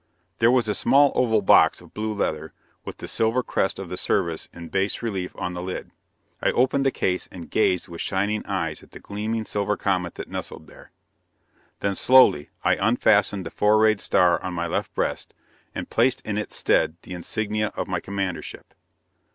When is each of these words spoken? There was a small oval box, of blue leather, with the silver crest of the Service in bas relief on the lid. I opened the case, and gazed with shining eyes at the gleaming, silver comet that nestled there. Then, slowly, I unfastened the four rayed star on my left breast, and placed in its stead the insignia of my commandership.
There 0.39 0.49
was 0.49 0.67
a 0.67 0.73
small 0.73 1.11
oval 1.13 1.43
box, 1.43 1.79
of 1.79 1.93
blue 1.93 2.11
leather, 2.11 2.53
with 2.83 2.97
the 2.97 3.07
silver 3.07 3.43
crest 3.43 3.77
of 3.77 3.87
the 3.89 3.97
Service 3.97 4.49
in 4.51 4.69
bas 4.69 5.03
relief 5.03 5.35
on 5.35 5.53
the 5.53 5.61
lid. 5.61 5.91
I 6.41 6.49
opened 6.53 6.87
the 6.87 6.91
case, 6.91 7.29
and 7.31 7.51
gazed 7.51 7.87
with 7.87 8.01
shining 8.01 8.43
eyes 8.47 8.81
at 8.81 8.93
the 8.93 8.99
gleaming, 8.99 9.45
silver 9.45 9.77
comet 9.77 10.15
that 10.15 10.27
nestled 10.27 10.65
there. 10.65 10.89
Then, 11.81 11.93
slowly, 11.93 12.49
I 12.63 12.77
unfastened 12.77 13.45
the 13.45 13.51
four 13.51 13.77
rayed 13.77 14.01
star 14.01 14.41
on 14.41 14.55
my 14.55 14.65
left 14.65 14.91
breast, 14.95 15.35
and 15.75 15.87
placed 15.87 16.21
in 16.25 16.35
its 16.35 16.55
stead 16.55 16.95
the 17.03 17.13
insignia 17.13 17.67
of 17.75 17.87
my 17.87 17.99
commandership. 17.99 18.73